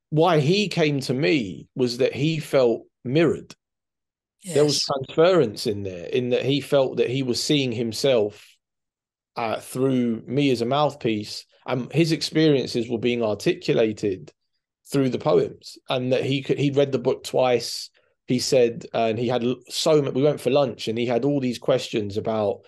[0.10, 3.56] why he came to me was that he felt mirrored.
[4.42, 4.56] Yes.
[4.56, 8.46] There was transference in there, in that he felt that he was seeing himself
[9.36, 14.32] uh, through me as a mouthpiece and his experiences were being articulated
[14.92, 17.90] through the poems and that he could he read the book twice
[18.28, 21.40] he said and he had so much we went for lunch and he had all
[21.40, 22.62] these questions about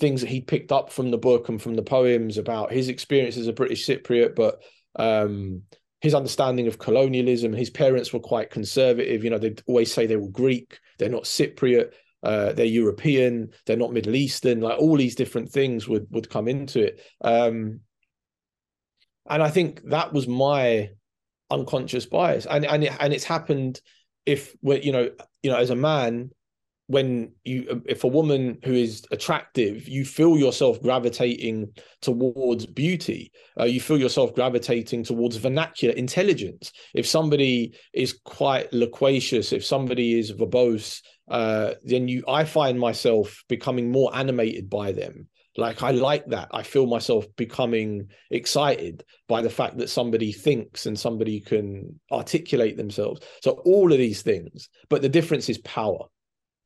[0.00, 3.36] things that he picked up from the book and from the poems about his experience
[3.36, 4.60] as a British Cypriot, but
[4.96, 5.62] um,
[6.00, 7.52] his understanding of colonialism.
[7.52, 9.24] His parents were quite conservative.
[9.24, 13.76] You know, they'd always say they were Greek, they're not Cypriot, uh, they're European, they're
[13.76, 14.60] not Middle Eastern.
[14.60, 17.00] Like all these different things would would come into it.
[17.22, 17.80] Um,
[19.28, 20.90] and I think that was my
[21.50, 23.80] unconscious bias, and and it, and it's happened
[24.26, 25.10] if you know
[25.42, 26.30] you know as a man
[26.86, 33.32] when you if a woman who is attractive you feel yourself gravitating towards beauty.
[33.58, 36.72] Uh, you feel yourself gravitating towards vernacular intelligence.
[36.94, 43.44] If somebody is quite loquacious if somebody is verbose uh, then you i find myself
[43.48, 49.40] becoming more animated by them like i like that i feel myself becoming excited by
[49.42, 54.68] the fact that somebody thinks and somebody can articulate themselves so all of these things
[54.88, 56.06] but the difference is power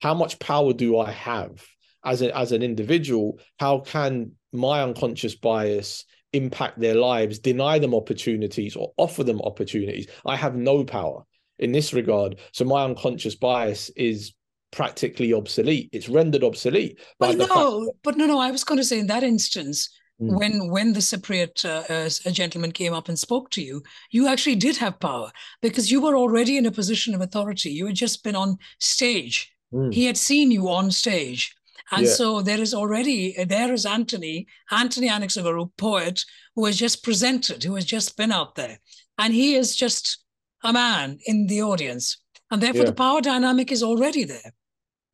[0.01, 1.65] how much power do I have
[2.05, 3.41] as a, as an individual?
[3.59, 10.09] How can my unconscious bias impact their lives, deny them opportunities, or offer them opportunities?
[10.25, 11.25] I have no power
[11.59, 12.39] in this regard.
[12.53, 14.35] So my unconscious bias is
[14.71, 15.89] practically obsolete.
[15.93, 17.01] It's rendered obsolete.
[17.19, 18.39] But no, fact- but no, no.
[18.39, 20.37] I was going to say in that instance, Mm.
[20.37, 24.77] When when the Cypriot uh, gentleman came up and spoke to you, you actually did
[24.79, 25.31] have power
[25.63, 27.71] because you were already in a position of authority.
[27.71, 29.93] You had just been on stage Mm.
[29.93, 31.55] He had seen you on stage.
[31.91, 32.13] And yeah.
[32.13, 37.75] so there is already, there is Anthony, Anthony Anaxagorou, poet, who has just presented, who
[37.77, 38.79] has just been out there.
[39.17, 40.23] And he is just
[40.63, 42.19] a man in the audience.
[42.51, 42.91] And therefore yeah.
[42.91, 44.53] the power dynamic is already there.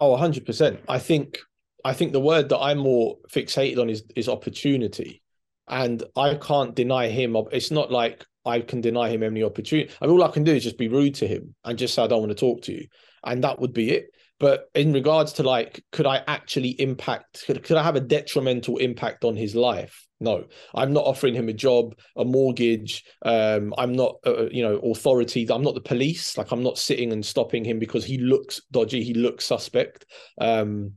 [0.04, 0.80] Oh, 100%.
[0.86, 1.38] I think
[1.82, 5.22] I think the word that I'm more fixated on is is opportunity.
[5.66, 7.34] And I can't deny him.
[7.50, 9.90] It's not like I can deny him any opportunity.
[10.02, 12.02] I mean, all I can do is just be rude to him and just say
[12.02, 12.86] I don't want to talk to you,
[13.24, 14.10] and that would be it.
[14.44, 17.44] But in regards to like, could I actually impact?
[17.46, 20.06] Could, could I have a detrimental impact on his life?
[20.20, 23.04] No, I'm not offering him a job, a mortgage.
[23.24, 25.46] Um, I'm not, uh, uh, you know, authority.
[25.50, 26.36] I'm not the police.
[26.36, 29.02] Like I'm not sitting and stopping him because he looks dodgy.
[29.02, 30.04] He looks suspect.
[30.38, 30.92] Um,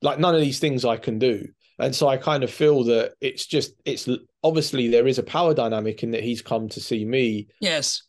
[0.00, 1.48] like none of these things I can do.
[1.78, 4.08] And so I kind of feel that it's just, it's
[4.42, 7.48] obviously there is a power dynamic in that he's come to see me.
[7.60, 8.04] Yes.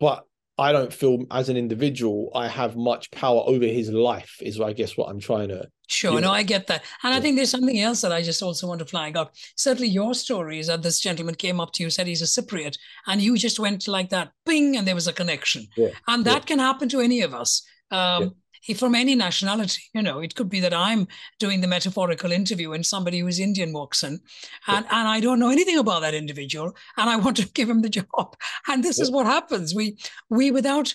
[0.00, 0.24] But
[0.56, 4.72] I don't feel as an individual I have much power over his life, is I
[4.72, 5.68] guess what I'm trying to.
[5.88, 6.82] Sure, no, I get that.
[7.02, 7.18] And yeah.
[7.18, 9.34] I think there's something else that I just also want to flag up.
[9.56, 12.78] Certainly, your story is that this gentleman came up to you, said he's a Cypriot,
[13.06, 15.66] and you just went like that, bing, and there was a connection.
[15.76, 15.88] Yeah.
[16.06, 16.46] And that yeah.
[16.46, 17.66] can happen to any of us.
[17.90, 18.36] Um,
[18.72, 19.82] from any nationality.
[19.92, 21.06] You know, it could be that I'm
[21.38, 24.20] doing the metaphorical interview and somebody who's Indian walks in,
[24.66, 25.00] and, yeah.
[25.00, 27.88] and I don't know anything about that individual, and I want to give him the
[27.88, 28.36] job.
[28.68, 29.02] And this yeah.
[29.02, 29.74] is what happens.
[29.74, 29.98] We
[30.30, 30.94] we without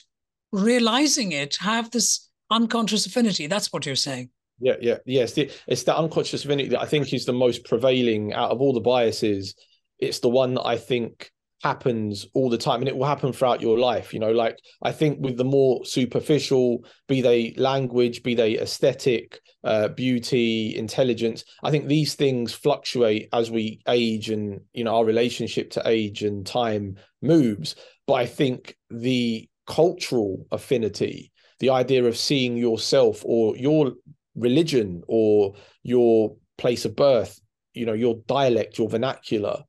[0.52, 3.48] realizing it have this unconscious affinity.
[3.48, 4.32] That's what you're saying.
[4.60, 5.38] Yeah, yeah, yes.
[5.38, 8.74] Yeah, it's the unconscious affinity that I think is the most prevailing out of all
[8.74, 9.56] the biases.
[10.00, 11.32] It's the one that I think
[11.64, 14.92] happens all the time and it will happen throughout your life you know like i
[14.92, 21.70] think with the more superficial be they language be they aesthetic uh, beauty intelligence i
[21.72, 26.46] think these things fluctuate as we age and you know our relationship to age and
[26.46, 27.76] time moves.
[28.08, 33.92] But i think the cultural affinity the idea of seeing yourself or your
[34.36, 37.40] religion or your place of birth
[37.74, 39.64] you know your dialect your vernacular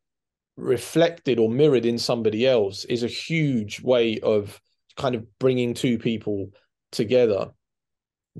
[0.61, 4.61] reflected or mirrored in somebody else is a huge way of
[4.97, 6.51] kind of bringing two people
[6.93, 7.49] together.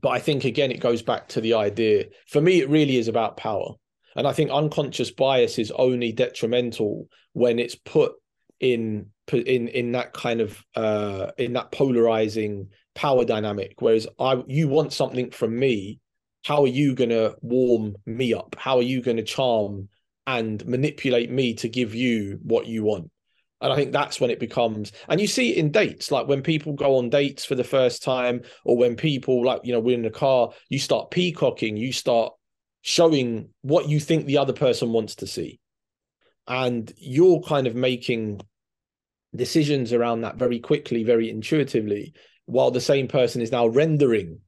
[0.01, 2.07] But i think again it goes back to the idea.
[2.29, 3.75] For me it really is about power.
[4.17, 8.13] And i think unconscious bias is only detrimental when it's put
[8.61, 13.75] in in in that kind of uh in that polarizing power dynamic.
[13.79, 16.01] Whereas i you want something from me.
[16.43, 18.57] How are you going to warm me up?
[18.59, 19.91] How are you going to charm
[20.39, 23.11] and manipulate me to give you what you want.
[23.61, 26.43] And I think that's when it becomes, and you see it in dates, like when
[26.43, 29.97] people go on dates for the first time, or when people, like, you know, we're
[29.97, 32.33] in the car, you start peacocking, you start
[32.83, 35.59] showing what you think the other person wants to see.
[36.47, 38.41] And you're kind of making
[39.35, 42.15] decisions around that very quickly, very intuitively,
[42.47, 44.39] while the same person is now rendering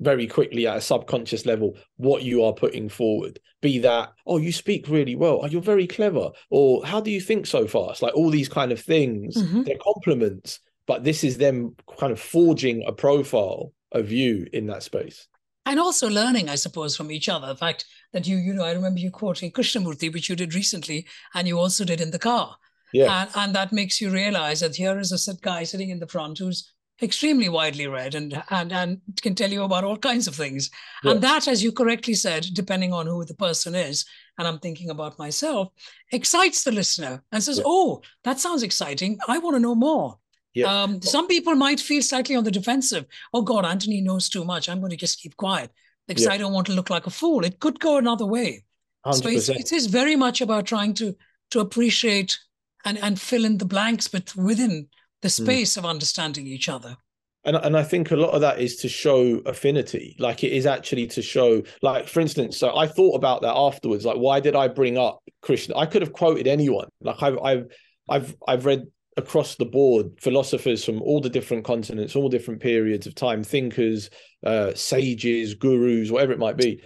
[0.00, 4.52] very quickly at a subconscious level what you are putting forward be that oh you
[4.52, 8.14] speak really well oh, you're very clever or how do you think so fast like
[8.14, 9.62] all these kind of things mm-hmm.
[9.62, 14.82] they're compliments but this is them kind of forging a profile of you in that
[14.82, 15.26] space
[15.68, 17.48] and also learning, I suppose, from each other.
[17.48, 17.84] The fact
[18.14, 21.58] that you, you know, I remember you quoting Krishnamurti, which you did recently, and you
[21.58, 22.56] also did in the car.
[22.94, 23.22] Yeah.
[23.22, 26.38] And, and that makes you realize that here is a guy sitting in the front
[26.38, 30.70] who's extremely widely read and and and can tell you about all kinds of things.
[31.02, 31.12] Yeah.
[31.12, 34.04] And that, as you correctly said, depending on who the person is,
[34.38, 35.68] and I'm thinking about myself,
[36.12, 37.64] excites the listener and says, yeah.
[37.66, 39.18] "Oh, that sounds exciting.
[39.28, 40.18] I want to know more."
[40.54, 40.82] Yeah.
[40.82, 43.06] Um, some people might feel slightly on the defensive.
[43.32, 44.68] Oh God, Anthony knows too much.
[44.68, 45.70] I'm going to just keep quiet
[46.08, 47.44] because I don't want to look like a fool.
[47.44, 48.64] It could go another way.
[49.06, 49.22] 100%.
[49.22, 51.14] So it's, it is very much about trying to
[51.50, 52.38] to appreciate
[52.84, 54.88] and and fill in the blanks, but within
[55.22, 55.44] the hmm.
[55.44, 55.78] space mm.
[55.78, 56.96] of understanding each other.
[57.44, 60.16] And, and I think a lot of that is to show affinity.
[60.18, 64.04] Like it is actually to show, like, for instance, so I thought about that afterwards.
[64.04, 65.76] Like, why did I bring up Krishna?
[65.76, 66.88] I could have quoted anyone.
[67.00, 67.66] Like I've I've
[68.08, 73.06] I've I've read across the board philosophers from all the different continents, all different periods
[73.06, 74.10] of time, thinkers,
[74.44, 76.82] uh, sages, gurus, whatever it might be.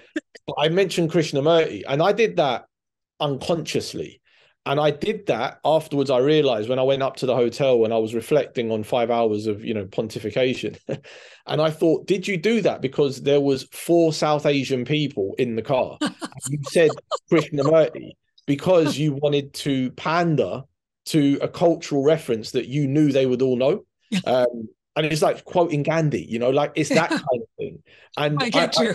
[0.46, 2.64] But I mentioned Krishnamurti, and I did that
[3.20, 4.21] unconsciously.
[4.64, 6.08] And I did that afterwards.
[6.10, 9.10] I realized when I went up to the hotel and I was reflecting on five
[9.10, 10.78] hours of you know pontification,
[11.46, 15.56] and I thought, did you do that because there was four South Asian people in
[15.56, 15.98] the car?
[16.48, 16.90] you said
[17.30, 18.12] Krishnamurti
[18.46, 20.62] because you wanted to pander
[21.06, 23.84] to a cultural reference that you knew they would all know.
[24.26, 27.82] Um, and it's like quoting Gandhi, you know, like it's that kind of thing.
[28.18, 28.90] And I get I, you.
[28.90, 28.94] I,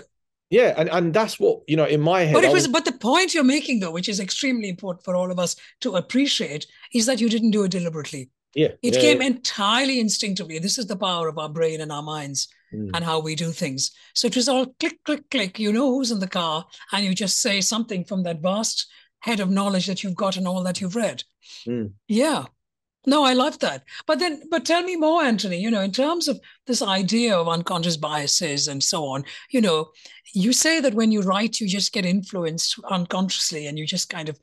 [0.49, 2.33] yeah, and, and that's what you know in my head.
[2.33, 5.15] But it was, was, but the point you're making though, which is extremely important for
[5.15, 8.29] all of us to appreciate, is that you didn't do it deliberately.
[8.55, 9.27] Yeah, it yeah, came yeah.
[9.27, 10.59] entirely instinctively.
[10.59, 12.89] This is the power of our brain and our minds mm.
[12.93, 13.91] and how we do things.
[14.15, 15.59] So it was all click, click, click.
[15.59, 18.87] You know who's in the car, and you just say something from that vast
[19.19, 21.23] head of knowledge that you've got and all that you've read.
[21.67, 21.91] Mm.
[22.07, 22.45] Yeah.
[23.07, 23.83] No, I love that.
[24.05, 27.47] But then, but tell me more, Anthony, you know, in terms of this idea of
[27.47, 29.91] unconscious biases and so on, you know,
[30.33, 34.27] you say that when you write, you just get influenced unconsciously and you just kind
[34.27, 34.37] of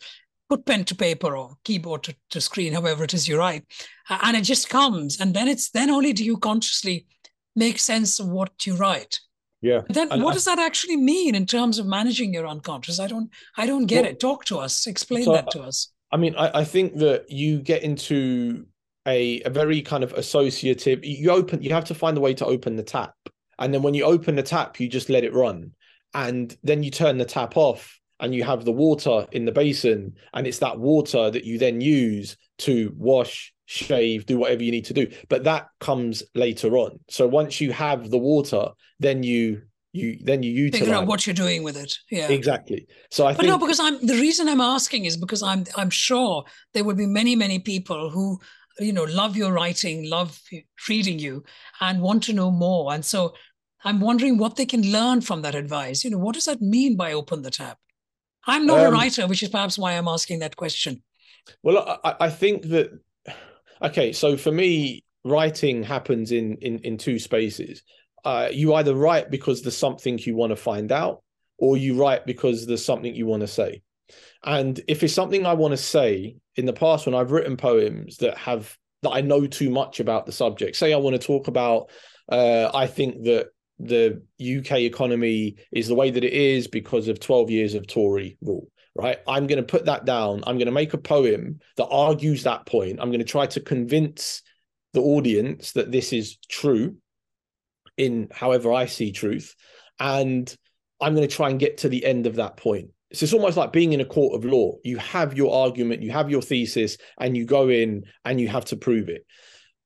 [0.48, 3.64] put pen to paper or keyboard to, to screen, however it is you write,
[4.08, 5.20] and it just comes.
[5.20, 7.06] And then it's then only do you consciously
[7.54, 9.20] make sense of what you write.
[9.60, 9.80] Yeah.
[9.88, 13.00] then and what I, does that actually mean in terms of managing your unconscious?
[13.00, 14.20] I don't I don't get well, it.
[14.20, 14.86] Talk to us.
[14.86, 15.90] Explain so, that to us.
[16.14, 18.66] I mean, I, I think that you get into
[19.04, 22.46] a, a very kind of associative, you open, you have to find a way to
[22.46, 23.14] open the tap.
[23.58, 25.72] And then when you open the tap, you just let it run.
[26.14, 30.14] And then you turn the tap off and you have the water in the basin.
[30.32, 34.84] And it's that water that you then use to wash, shave, do whatever you need
[34.84, 35.08] to do.
[35.28, 37.00] But that comes later on.
[37.10, 38.68] So once you have the water,
[39.00, 39.62] then you
[39.94, 41.96] you then you utilize figure out what you're doing with it.
[42.10, 42.86] Yeah, exactly.
[43.10, 45.90] So I but think, no, because I'm the reason I'm asking is because I'm I'm
[45.90, 48.40] sure there will be many many people who
[48.80, 50.40] you know love your writing, love
[50.88, 51.44] reading you,
[51.80, 52.92] and want to know more.
[52.92, 53.34] And so
[53.84, 56.02] I'm wondering what they can learn from that advice.
[56.02, 57.78] You know, what does that mean by open the tap?
[58.46, 61.04] I'm not um, a writer, which is perhaps why I'm asking that question.
[61.62, 62.90] Well, I, I think that
[63.80, 64.12] okay.
[64.12, 67.84] So for me, writing happens in in in two spaces
[68.24, 71.22] uh, you either write because there's something you want to find out,
[71.58, 73.82] or you write because there's something you want to say.
[74.44, 78.18] And if it's something I want to say, in the past when I've written poems
[78.18, 81.48] that have that I know too much about the subject, say I want to talk
[81.48, 81.90] about,
[82.28, 87.20] uh, I think that the UK economy is the way that it is because of
[87.20, 89.18] 12 years of Tory rule right?
[89.26, 90.44] I'm going to put that down.
[90.46, 93.00] I'm going to make a poem that argues that point.
[93.00, 94.42] I'm going to try to convince
[94.92, 96.96] the audience that this is true
[97.96, 99.54] in however I see truth.
[99.98, 100.54] And
[101.00, 102.90] I'm going to try and get to the end of that point.
[103.12, 104.72] So it's almost like being in a court of law.
[104.82, 108.64] You have your argument, you have your thesis, and you go in and you have
[108.66, 109.24] to prove it.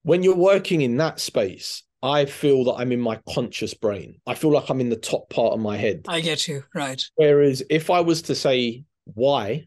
[0.02, 4.20] When you're working in that space, I feel that I'm in my conscious brain.
[4.26, 6.04] I feel like I'm in the top part of my head.
[6.08, 7.02] I get you, right.
[7.16, 9.66] Whereas if I was to say why,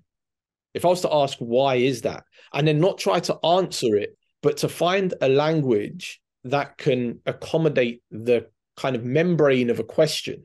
[0.73, 2.23] if I was to ask why is that,
[2.54, 8.01] and then not try to answer it, but to find a language that can accommodate
[8.12, 10.43] the kind of membrane of a question.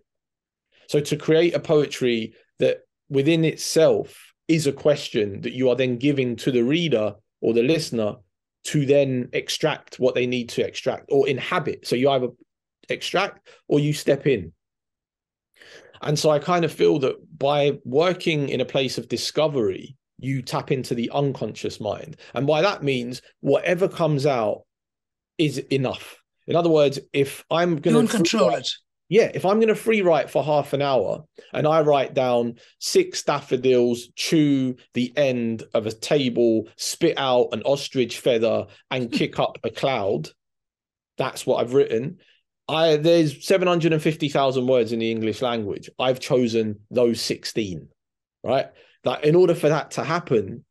[0.89, 5.97] So to create a poetry that within itself is a question that you are then
[5.97, 8.17] giving to the reader or the listener
[8.65, 11.87] to then extract what they need to extract or inhabit.
[11.87, 12.29] So you either
[12.89, 14.53] extract or you step in.
[16.03, 20.43] And so I kind of feel that by working in a place of discovery, you
[20.43, 22.17] tap into the unconscious mind.
[22.35, 24.63] And by that means, whatever comes out
[25.39, 26.23] is enough.
[26.47, 28.71] In other words, if I'm going to control write, it,
[29.09, 32.57] yeah, if I'm going to free write for half an hour and I write down
[32.79, 39.39] six daffodils chew the end of a table, spit out an ostrich feather, and kick
[39.39, 40.29] up a cloud,
[41.19, 42.19] that's what I've written.
[42.69, 45.89] I there's 750,000 words in the English language.
[45.99, 47.89] I've chosen those 16,
[48.43, 48.67] right?
[49.05, 50.65] That in order for that to happen,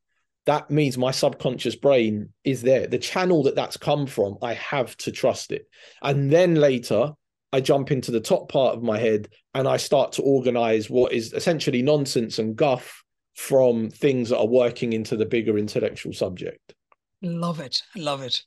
[0.46, 2.88] that means my subconscious brain is there.
[2.88, 5.68] The channel that that's come from, I have to trust it.
[6.02, 7.14] And then later,
[7.52, 11.14] I jump into the top part of my head and I start to organize what
[11.14, 16.74] is essentially nonsense and guff from things that are working into the bigger intellectual subject.
[17.22, 17.82] Love it.
[17.96, 18.42] Love it.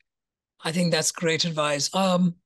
[0.65, 1.93] I think that's great advice.
[1.95, 2.37] Um,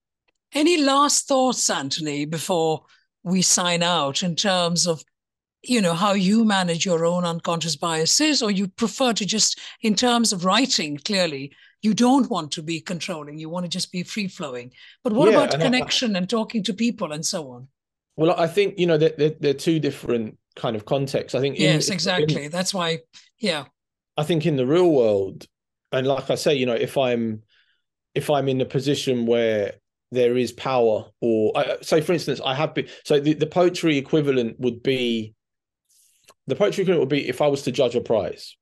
[0.55, 2.84] any last thoughts, Anthony, before
[3.22, 5.03] we sign out in terms of
[5.62, 9.94] you know how you manage your own unconscious biases or you prefer to just in
[9.94, 11.52] terms of writing clearly
[11.82, 14.72] you don't want to be controlling you want to just be free flowing
[15.04, 17.68] but what yeah, about and connection I, and talking to people and so on?
[18.16, 21.34] Well i think you know they're, they're, they're two different kind of contexts.
[21.34, 22.44] I think yes in, exactly.
[22.44, 22.98] in, that's why
[23.38, 23.64] yeah.
[24.18, 25.46] I think in the real world
[25.92, 27.42] and like i say you know if i'm
[28.14, 29.74] if i'm in a position where
[30.10, 33.96] there is power or uh, say for instance i have been so the, the poetry
[33.96, 35.34] equivalent would be
[36.47, 38.57] the poetry equivalent would be if i was to judge a prize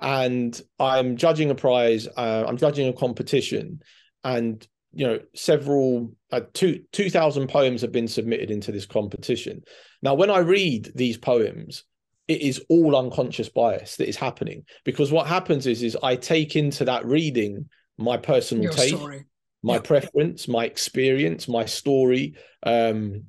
[0.00, 3.80] and i'm judging a prize uh, i'm judging a competition
[4.24, 9.62] and you know several uh, two 2000 poems have been submitted into this competition.
[10.02, 11.84] Now when i read these poems
[12.26, 16.56] it is all unconscious bias that is happening because what happens is is i take
[16.56, 17.68] into that reading
[17.98, 19.24] my personal Your taste story.
[19.62, 23.24] my preference, my experience, my story, um,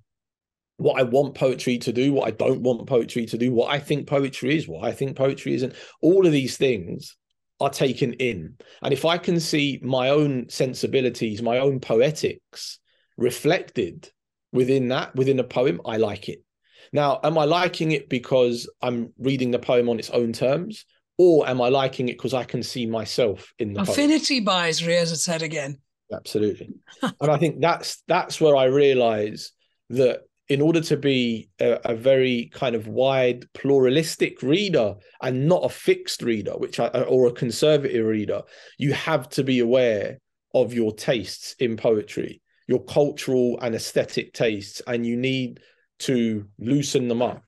[0.78, 3.80] what I want poetry to do, what I don't want poetry to do, what I
[3.80, 5.74] think poetry is, what I think poetry isn't.
[6.02, 7.16] All of these things
[7.62, 8.56] are taken in.
[8.82, 12.80] And if I can see my own sensibilities, my own poetics
[13.18, 14.12] reflected
[14.52, 16.44] within that, within a poem, I like it.
[16.92, 20.86] Now, am I liking it because I'm reading the poem on its own terms?
[21.18, 24.46] Or am I liking it because I can see myself in the affinity poem?
[24.46, 25.78] bias rears its head again
[26.14, 26.70] absolutely
[27.02, 29.52] and i think that's that's where i realize
[29.90, 35.66] that in order to be a, a, very kind of wide pluralistic reader and not
[35.66, 38.42] a fixed reader which I, or a conservative reader
[38.78, 40.20] you have to be aware
[40.54, 45.60] of your tastes in poetry your cultural and aesthetic tastes and you need
[46.00, 47.44] to loosen them up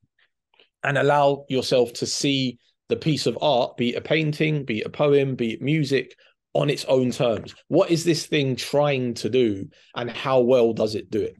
[0.83, 2.57] and allow yourself to see
[2.89, 6.15] the piece of art be it a painting be it a poem be it music
[6.57, 7.53] on its own terms.
[7.67, 11.35] What is this thing trying to do and how well does it do it?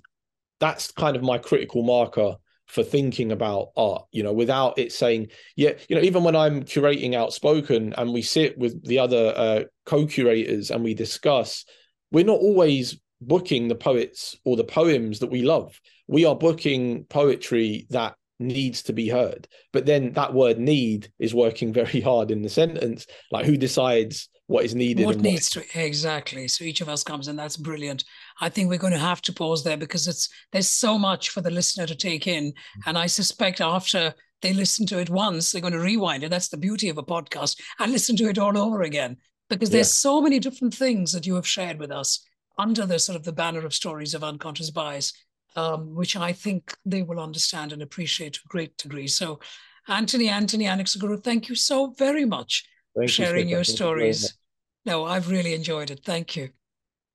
[0.59, 2.37] That's kind of my critical marker
[2.67, 6.63] for thinking about art, you know, without it saying, yeah, you know, even when I'm
[6.63, 11.63] curating outspoken and we sit with the other uh, co-curators and we discuss,
[12.11, 15.79] we're not always booking the poets or the poems that we love.
[16.07, 19.47] We are booking poetry that needs to be heard.
[19.71, 23.07] But then that word need is working very hard in the sentence.
[23.31, 25.67] Like who decides what is needed what needs what...
[25.67, 28.05] to exactly so each of us comes and that's brilliant
[28.41, 31.41] i think we're going to have to pause there because it's there's so much for
[31.41, 32.53] the listener to take in
[32.85, 36.49] and i suspect after they listen to it once they're going to rewind it that's
[36.49, 39.17] the beauty of a podcast and listen to it all over again
[39.49, 40.11] because there's yeah.
[40.11, 42.23] so many different things that you have shared with us
[42.57, 45.13] under the sort of the banner of stories of unconscious bias
[45.55, 49.39] um, which i think they will understand and appreciate to a great degree so
[49.87, 52.67] anthony anthony anaxagorou thank you so very much
[52.97, 54.37] Thank sharing you, your stories.
[54.85, 56.01] no, I've really enjoyed it.
[56.03, 56.49] Thank you.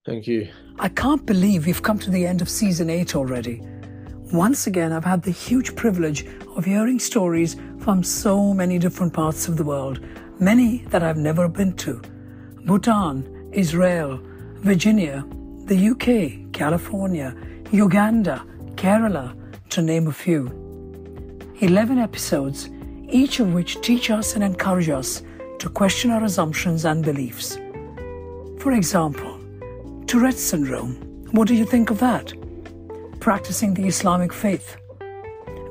[0.05, 0.49] Thank you.
[0.81, 3.63] I can't believe we've come to the end of season eight already.
[4.33, 6.27] Once again, I've had the huge privilege
[6.57, 10.01] of hearing stories from so many different parts of the world,
[10.41, 12.03] many that I've never been to.
[12.65, 14.19] Bhutan, Israel,
[14.57, 15.25] Virginia,
[15.67, 17.37] the UK, California,
[17.71, 18.45] Uganda,
[18.75, 19.37] Kerala,
[19.71, 20.49] to name a few.
[21.61, 22.71] 11 episodes,
[23.09, 25.23] each of which teach us and encourage us
[25.61, 27.57] to question our assumptions and beliefs.
[28.59, 29.32] For example,
[30.13, 30.97] Tourette's syndrome.
[31.31, 32.35] What do you think of that?
[33.19, 34.77] Practicing the Islamic faith.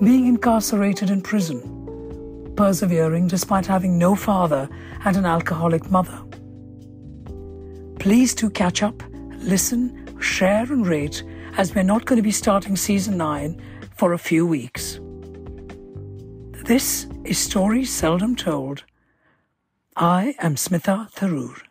[0.04, 2.52] Being incarcerated in prison.
[2.58, 4.68] Persevering despite having no father
[5.06, 6.20] and an alcoholic mother.
[8.00, 9.04] Please do catch up,
[9.44, 11.22] listen, share, and rate
[11.56, 13.62] as we're not going to be starting season 9
[13.96, 15.00] for a few weeks.
[16.66, 18.86] This is Stories Seldom Told
[19.96, 21.62] I am Smitha Tharoor.